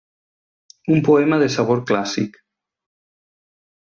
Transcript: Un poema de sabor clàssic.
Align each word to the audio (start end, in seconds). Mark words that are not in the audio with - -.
Un 0.93 1.03
poema 1.09 1.37
de 1.43 1.49
sabor 1.57 1.83
clàssic. 1.91 2.41